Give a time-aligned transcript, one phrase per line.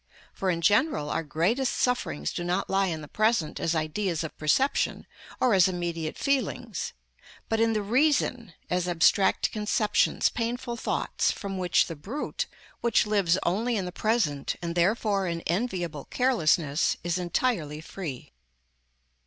[0.33, 4.35] For in general our greatest sufferings do not lie in the present as ideas of
[4.35, 5.05] perception
[5.39, 6.93] or as immediate feelings;
[7.49, 12.47] but in the reason, as abstract conceptions, painful thoughts, from which the brute,
[12.79, 18.31] which lives only in the present, and therefore in enviable carelessness, is entirely free.